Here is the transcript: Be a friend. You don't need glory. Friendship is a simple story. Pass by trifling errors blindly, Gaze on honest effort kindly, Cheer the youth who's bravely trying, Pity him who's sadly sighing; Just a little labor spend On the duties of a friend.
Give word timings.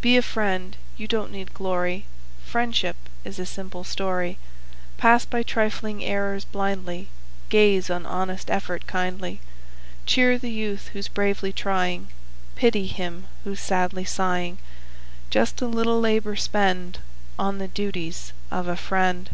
Be 0.00 0.16
a 0.16 0.20
friend. 0.22 0.76
You 0.96 1.06
don't 1.06 1.30
need 1.30 1.54
glory. 1.54 2.04
Friendship 2.44 2.96
is 3.22 3.38
a 3.38 3.46
simple 3.46 3.84
story. 3.84 4.36
Pass 4.98 5.24
by 5.24 5.44
trifling 5.44 6.02
errors 6.02 6.44
blindly, 6.44 7.06
Gaze 7.50 7.88
on 7.88 8.04
honest 8.04 8.50
effort 8.50 8.88
kindly, 8.88 9.40
Cheer 10.06 10.38
the 10.38 10.50
youth 10.50 10.88
who's 10.92 11.06
bravely 11.06 11.52
trying, 11.52 12.08
Pity 12.56 12.88
him 12.88 13.28
who's 13.44 13.60
sadly 13.60 14.04
sighing; 14.04 14.58
Just 15.30 15.62
a 15.62 15.68
little 15.68 16.00
labor 16.00 16.34
spend 16.34 16.98
On 17.38 17.58
the 17.58 17.68
duties 17.68 18.32
of 18.50 18.66
a 18.66 18.74
friend. 18.76 19.30